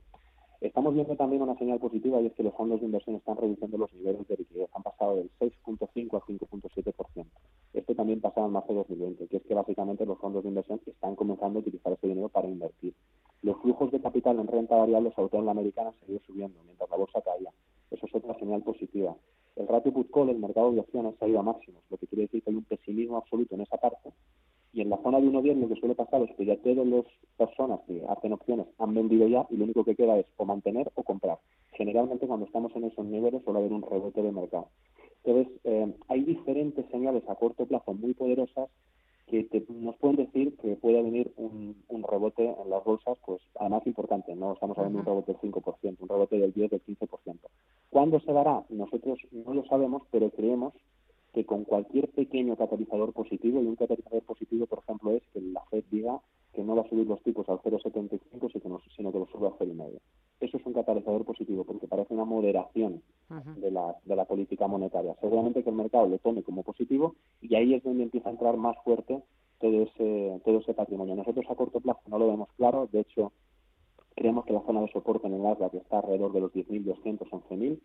Estamos 0.61 0.93
viendo 0.93 1.17
también 1.17 1.41
una 1.41 1.57
señal 1.57 1.79
positiva 1.79 2.21
y 2.21 2.27
es 2.27 2.35
que 2.35 2.43
los 2.43 2.53
fondos 2.53 2.81
de 2.81 2.87
inversión 2.87 3.17
están 3.17 3.39
reduciendo 3.39 3.79
los 3.79 3.91
niveles 3.95 4.29
de 4.29 4.37
liquidez. 4.37 4.69
Han 4.75 4.83
pasado 4.83 5.17
del 5.17 5.31
6.5 5.41 6.15
al 6.15 6.21
5.7%. 6.21 7.27
Esto 7.73 7.95
también 7.95 8.21
pasaba 8.21 8.47
en 8.47 8.53
marzo 8.53 8.69
de 8.69 8.79
2020, 8.81 9.27
que 9.29 9.39
es 9.39 9.43
que 9.45 9.55
básicamente 9.55 10.05
los 10.05 10.19
fondos 10.19 10.43
de 10.43 10.51
inversión 10.51 10.79
están 10.85 11.17
comenzando 11.17 11.61
a 11.61 11.63
utilizar 11.63 11.95
ese 11.95 12.09
dinero 12.09 12.29
para 12.29 12.47
invertir. 12.47 12.93
Los 13.41 13.57
flujos 13.63 13.91
de 13.91 14.03
capital 14.03 14.39
en 14.39 14.49
renta 14.49 14.77
variable, 14.77 15.13
sobre 15.15 15.31
todo 15.31 15.41
en 15.41 15.47
la 15.47 15.53
americana, 15.53 15.89
han 15.89 16.01
seguido 16.01 16.21
subiendo 16.27 16.61
mientras 16.65 16.91
la 16.91 16.97
bolsa 16.97 17.23
caía. 17.23 17.51
Eso 17.91 18.05
es 18.05 18.15
otra 18.15 18.39
señal 18.39 18.63
positiva. 18.63 19.17
El 19.57 19.67
ratio 19.67 19.95
put-call, 19.95 20.29
el 20.29 20.39
mercado 20.39 20.73
de 20.73 20.81
acciones, 20.81 21.15
ha 21.23 21.27
ido 21.27 21.41
a 21.41 21.43
máximos, 21.43 21.83
lo 21.89 21.97
que 21.97 22.07
quiere 22.07 22.25
decir 22.25 22.43
que 22.43 22.51
hay 22.51 22.57
un 22.57 22.65
pesimismo 22.65 23.17
absoluto 23.17 23.55
en 23.55 23.63
esa 23.63 23.79
parte 23.79 24.11
y 24.73 24.83
en 24.83 24.91
la 24.91 24.99
zona 24.99 25.21
de 25.21 25.27
1.10 25.27 25.57
lo 25.57 25.69
que 25.69 25.81
suele 25.81 25.95
pasar 25.95 26.23
es 26.23 26.35
que 26.37 26.45
ya 26.45 26.57
todas 26.57 26.87
las 26.87 27.05
personas 27.37 27.81
que 27.87 28.03
hacen 28.09 28.33
opciones 28.33 28.67
han 28.79 28.95
vendido 28.95 29.27
ya 29.27 29.47
y 29.51 29.57
lo 29.57 29.65
único 29.65 29.85
que 29.85 29.97
queda 29.97 30.19
es 30.19 30.27
o 30.37 30.45
mantener 30.45 30.91
o 30.95 31.03
comprar. 31.03 31.39
Generalmente 31.73 32.27
cuando 32.27 32.47
estamos 32.47 32.75
en 32.77 32.85
esos 32.85 33.05
niveles 33.05 33.43
suele 33.45 33.61
haber 33.61 33.73
un 33.73 33.83
rebote 33.83 34.23
de 34.23 34.33
mercado. 34.33 34.69
Entonces, 35.25 35.53
eh, 35.65 35.93
hay 36.09 36.25
diferentes 36.25 36.87
señales 36.91 37.23
a 37.29 37.35
corto 37.35 37.67
plazo 37.67 37.93
muy 37.95 38.15
poderosas 38.15 38.69
que 39.31 39.65
nos 39.69 39.97
pueden 39.97 40.17
decir 40.17 40.57
que 40.57 40.75
puede 40.77 41.03
venir 41.03 41.33
un, 41.37 41.77
rebote 42.11 42.45
en 42.45 42.69
las 42.69 42.83
bolsas, 42.83 43.17
pues 43.25 43.41
además 43.61 43.87
importante, 43.87 44.35
no 44.35 44.55
estamos 44.55 44.77
hablando 44.77 44.99
de 44.99 45.03
un 45.03 45.07
rebote 45.07 45.33
del 45.33 45.53
5%, 45.53 45.97
un 46.01 46.09
rebote 46.09 46.39
del 46.39 46.53
10, 46.53 46.71
del 46.71 46.83
15%. 46.83 47.39
¿Cuándo 47.91 48.19
se 48.21 48.33
dará? 48.33 48.65
Nosotros 48.71 49.21
no 49.31 49.55
lo 49.55 49.65
sabemos, 49.67 50.03
pero 50.11 50.31
creemos 50.31 50.75
que 51.33 51.47
con 51.47 51.65
cualquier 51.65 52.09
pequeño 52.11 52.57
catalizador 52.57 53.13
positivo, 53.13 53.63
y 53.63 53.67
un 53.67 53.77
catalizador 53.77 54.23
positivo, 54.23 54.67
por 54.67 54.81
ejemplo, 54.81 55.13
es 55.13 55.23
que 55.33 55.41
la 55.41 55.63
Fed 55.71 55.85
diga 55.91 56.21
que 56.53 56.63
no 56.63 56.75
va 56.75 56.83
a 56.83 56.89
subir 56.89 57.07
los 57.07 57.23
tipos 57.23 57.49
al 57.49 57.59
0,75, 57.59 58.83
sino 58.97 59.13
que 59.13 59.19
lo 59.19 59.27
sube 59.27 59.47
al 59.47 59.55
0,5. 59.55 60.01
Eso 60.41 60.57
es 60.57 60.67
un 60.67 60.73
catalizador 60.73 61.25
positivo, 61.25 61.65
porque 61.65 61.87
parece 61.87 62.15
una 62.15 62.25
moderación 62.25 63.03
de, 63.57 63.71
la, 63.71 63.97
de 64.05 64.17
la 64.17 64.25
política 64.25 64.67
monetaria. 64.67 65.15
Seguramente 65.21 65.63
que 65.63 65.71
el 65.71 65.77
mercado 65.77 66.09
lo 66.09 66.19
tome 66.19 66.43
como 66.43 66.65
positivo 66.65 67.15
y 67.41 67.55
ahí 67.55 67.75
es 67.75 67.85
donde 67.85 68.03
empieza 68.03 68.29
a 68.29 68.33
entrar 68.33 68.57
más 68.57 68.77
fuerte 68.83 69.23
todo 69.61 69.83
ese, 69.83 70.41
todo 70.45 70.59
ese 70.59 70.75
patrimonio. 70.75 71.15
Nosotros 71.15 71.45
a 71.49 71.55
corto 71.55 71.81
plazo 71.81 72.01
no 72.09 72.19
lo 72.19 72.29
vemos 72.29 72.49
claro, 72.57 72.89
de 72.91 73.01
hecho, 73.01 73.33
creemos 74.17 74.45
que 74.47 74.55
la 74.55 74.63
zona 74.63 74.81
de 74.81 74.91
soporte 74.91 75.27
en 75.29 75.35
el 75.35 75.43
Nasdaq 75.43 75.75
está 75.75 75.99
alrededor 75.99 76.33
de 76.33 76.41
los 76.41 76.53
10.200, 76.53 77.29
11.000 77.29 77.79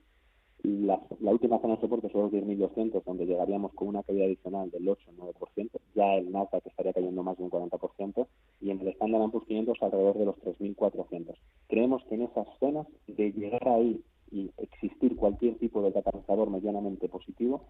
la, 0.85 1.31
última 1.31 1.59
zona 1.59 1.75
de 1.75 1.81
soporte 1.81 2.09
son 2.09 2.21
los 2.21 2.31
10.200, 2.31 3.03
donde 3.03 3.25
llegaríamos 3.25 3.73
con 3.73 3.89
una 3.89 4.03
caída 4.03 4.25
adicional 4.25 4.69
del 4.71 4.87
8-9%. 4.87 5.69
Ya 5.95 6.15
el 6.15 6.31
Nasdaq 6.31 6.65
estaría 6.65 6.93
cayendo 6.93 7.23
más 7.23 7.37
de 7.37 7.43
un 7.43 7.51
40%. 7.51 8.27
Y 8.61 8.71
en 8.71 8.79
el 8.81 8.87
Standard 8.89 9.31
Poor's 9.31 9.47
500 9.47 9.77
alrededor 9.81 10.17
de 10.17 10.25
los 10.25 10.35
3.400. 10.37 11.35
Creemos 11.67 12.03
que 12.05 12.15
en 12.15 12.21
esas 12.23 12.47
zonas, 12.59 12.87
de 13.07 13.31
llegar 13.31 13.67
ahí 13.67 14.01
y 14.31 14.51
existir 14.57 15.15
cualquier 15.15 15.55
tipo 15.57 15.81
de 15.81 15.93
catalizador 15.93 16.49
medianamente 16.49 17.07
positivo, 17.09 17.61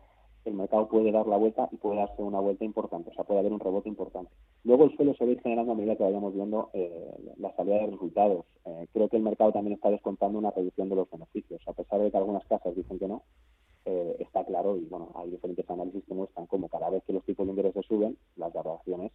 el 0.45 0.53
mercado 0.53 0.88
puede 0.88 1.12
dar 1.12 1.27
la 1.27 1.38
vuelta 1.38 1.67
y 1.72 1.77
puede 1.77 1.98
darse 1.98 2.22
una 2.22 2.39
vuelta 2.39 2.63
importante, 2.63 3.10
o 3.10 3.13
sea, 3.13 3.24
puede 3.24 3.39
haber 3.39 3.51
un 3.51 3.60
rebote 3.60 3.89
importante. 3.89 4.31
Luego 4.63 4.86
el 4.86 4.95
suelo 4.95 5.15
se 5.15 5.25
va 5.25 5.31
a 5.31 5.34
ir 5.34 5.41
generando 5.41 5.72
a 5.72 5.75
medida 5.75 5.95
que 5.95 6.03
vayamos 6.03 6.34
viendo 6.34 6.69
eh, 6.74 7.34
la 7.38 7.53
salida 7.55 7.77
de 7.77 7.88
resultados. 7.88 8.45
Eh, 8.65 8.88
creo 8.93 9.10
que 9.10 9.17
el 9.17 9.24
mercado 9.24 9.51
también 9.51 9.74
está 9.74 9.89
descontando 9.89 10.38
una 10.38 10.51
reducción 10.51 10.89
de 10.89 10.95
los 10.95 11.10
beneficios, 11.10 11.62
dicen 12.74 12.98
que 12.98 13.07
no, 13.07 13.24
eh, 13.86 14.15
está 14.19 14.43
claro 14.45 14.77
y 14.77 14.86
bueno, 14.86 15.12
hay 15.15 15.29
diferentes 15.29 15.69
análisis 15.69 16.03
que 16.05 16.13
muestran 16.13 16.48
como 16.48 16.69
cada 16.69 16.89
vez 16.89 17.03
que 17.03 17.13
los 17.13 17.24
tipos 17.24 17.45
de 17.45 17.51
interés 17.51 17.75
suben, 17.86 18.17
las 18.36 18.51
valoraciones 18.53 19.12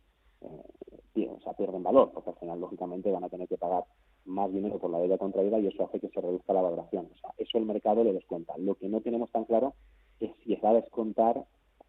o 1.29 1.41
sea, 1.43 1.53
pierden 1.55 1.83
valor, 1.83 2.11
porque 2.13 2.31
al 2.31 2.37
final 2.37 2.61
lógicamente 2.61 3.11
van 3.11 3.25
a 3.25 3.29
tener 3.29 3.49
que 3.49 3.57
pagar 3.57 3.85
más 4.25 4.53
dinero 4.53 4.79
por 4.79 4.91
la 4.91 4.99
deuda 4.99 5.19
contraída 5.19 5.59
y 5.59 5.67
eso 5.67 5.85
hace 5.85 6.01
que 6.01 6.09
se 6.09 6.21
reduzca 6.21 6.53
la 6.53 6.63
valoración. 6.63 7.09
O 7.13 7.19
sea, 7.19 7.31
eso 7.39 7.59
el 7.59 7.67
mercado 7.67 8.05
le 8.05 8.13
descuenta. 8.13 8.57
Lo 8.59 8.75
que 8.75 8.89
no 8.89 9.01
tenemos 9.01 9.31
tan 9.31 9.45
claro 9.45 9.75
es 10.21 10.31
si 10.45 10.55
va 10.57 10.71
a 10.71 10.75
descontar 10.75 11.47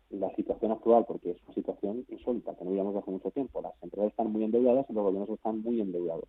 la 0.09 0.33
situación 0.35 0.71
actual, 0.71 1.05
porque 1.05 1.31
es 1.31 1.37
una 1.45 1.53
situación 1.53 2.05
insólita, 2.09 2.55
que 2.55 2.65
no 2.65 2.71
veíamos 2.71 2.95
hace 2.95 3.11
mucho 3.11 3.31
tiempo. 3.31 3.61
Las 3.61 3.73
empresas 3.81 4.11
están 4.11 4.31
muy 4.31 4.43
endeudadas 4.43 4.85
y 4.89 4.93
los 4.93 5.03
gobiernos 5.03 5.29
están 5.29 5.61
muy 5.61 5.79
endeudados. 5.79 6.27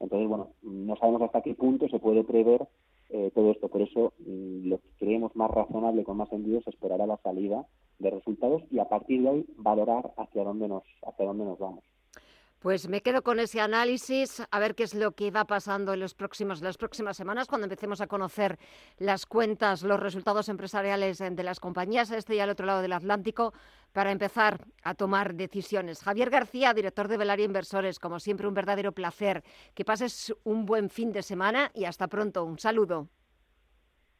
Entonces, 0.00 0.28
bueno, 0.28 0.50
no 0.62 0.96
sabemos 0.96 1.22
hasta 1.22 1.42
qué 1.42 1.54
punto 1.54 1.88
se 1.88 1.98
puede 1.98 2.24
prever 2.24 2.66
eh, 3.10 3.30
todo 3.34 3.50
esto. 3.52 3.68
Por 3.68 3.82
eso, 3.82 4.12
mm, 4.18 4.68
lo 4.68 4.78
que 4.78 4.88
creemos 4.98 5.34
más 5.36 5.50
razonable, 5.50 6.04
con 6.04 6.16
más 6.16 6.28
sentido, 6.28 6.58
es 6.58 6.66
esperar 6.66 7.00
a 7.00 7.06
la 7.06 7.16
salida 7.18 7.66
de 7.98 8.10
resultados 8.10 8.62
y 8.70 8.78
a 8.78 8.88
partir 8.88 9.22
de 9.22 9.28
ahí 9.28 9.46
valorar 9.56 10.12
hacia 10.16 10.44
dónde 10.44 10.68
nos, 10.68 10.84
hacia 11.06 11.24
dónde 11.24 11.44
nos 11.44 11.58
vamos. 11.58 11.84
Pues 12.60 12.88
me 12.88 13.02
quedo 13.02 13.22
con 13.22 13.38
ese 13.38 13.60
análisis, 13.60 14.42
a 14.50 14.58
ver 14.58 14.74
qué 14.74 14.82
es 14.82 14.92
lo 14.92 15.12
que 15.12 15.30
va 15.30 15.44
pasando 15.44 15.92
en 15.92 16.00
los 16.00 16.14
próximos, 16.14 16.60
las 16.60 16.76
próximas 16.76 17.16
semanas, 17.16 17.46
cuando 17.46 17.66
empecemos 17.66 18.00
a 18.00 18.08
conocer 18.08 18.58
las 18.96 19.26
cuentas, 19.26 19.84
los 19.84 20.00
resultados 20.00 20.48
empresariales 20.48 21.18
de 21.18 21.42
las 21.44 21.60
compañías 21.60 22.10
a 22.10 22.16
este 22.16 22.34
y 22.34 22.40
al 22.40 22.50
otro 22.50 22.66
lado 22.66 22.82
del 22.82 22.94
Atlántico, 22.94 23.54
para 23.92 24.10
empezar 24.10 24.66
a 24.82 24.94
tomar 24.94 25.34
decisiones. 25.34 26.02
Javier 26.02 26.30
García, 26.30 26.74
director 26.74 27.06
de 27.06 27.16
Velaria 27.16 27.44
Inversores, 27.44 28.00
como 28.00 28.18
siempre 28.18 28.48
un 28.48 28.54
verdadero 28.54 28.90
placer. 28.90 29.44
Que 29.74 29.84
pases 29.84 30.34
un 30.42 30.66
buen 30.66 30.90
fin 30.90 31.12
de 31.12 31.22
semana 31.22 31.70
y 31.74 31.84
hasta 31.84 32.08
pronto. 32.08 32.44
Un 32.44 32.58
saludo. 32.58 33.08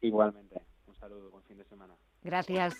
Igualmente, 0.00 0.62
un 0.86 0.94
saludo, 0.94 1.30
buen 1.30 1.42
fin 1.42 1.58
de 1.58 1.64
semana. 1.64 1.96
Gracias. 2.22 2.76